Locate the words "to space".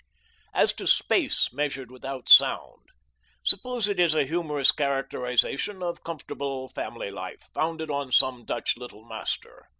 0.77-1.53